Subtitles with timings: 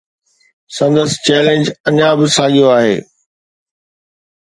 [0.75, 2.95] سندس چيلنج اڃا به ساڳيو آهي.